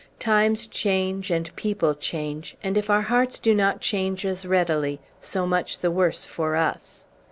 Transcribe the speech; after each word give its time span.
"Times 0.17 0.65
change, 0.65 1.29
and 1.29 1.55
people 1.55 1.93
change; 1.93 2.57
and 2.63 2.75
if 2.75 2.89
our 2.89 3.03
hearts 3.03 3.37
do 3.37 3.53
not 3.53 3.81
change 3.81 4.25
as 4.25 4.47
readily, 4.47 4.99
so 5.19 5.45
much 5.45 5.77
the 5.77 5.91
worse 5.91 6.25
for 6.25 6.55
us. 6.55 7.05